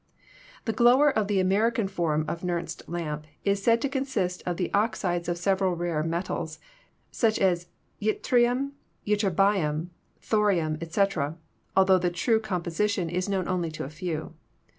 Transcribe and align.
The 0.65 0.73
glower 0.73 1.11
of 1.11 1.27
the 1.27 1.39
American 1.39 1.87
form 1.87 2.25
of 2.27 2.41
Nernst 2.41 2.81
lamp 2.87 3.27
is 3.45 3.61
said 3.61 3.79
to 3.83 3.87
consist 3.87 4.41
of 4.47 4.57
the 4.57 4.73
oxides 4.73 5.29
of 5.29 5.37
several 5.37 5.75
rare 5.75 6.01
metals, 6.01 6.57
such 7.11 7.37
as 7.37 7.67
yttrium, 8.01 8.71
ytterbium, 9.05 9.89
thorium, 10.19 10.79
etc., 10.81 11.37
altho 11.77 11.99
the 11.99 12.09
true 12.09 12.39
com 12.39 12.63
position 12.63 13.11
is 13.11 13.29
known 13.29 13.47
only 13.47 13.69
to 13.69 13.83
a 13.83 13.89
few. 13.91 14.33